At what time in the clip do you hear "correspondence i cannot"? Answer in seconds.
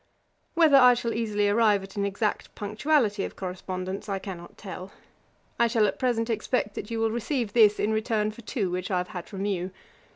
3.35-4.57